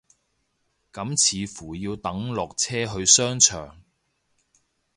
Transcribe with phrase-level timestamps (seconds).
[0.91, 1.15] 咁
[1.47, 3.79] 似乎要等落車去商場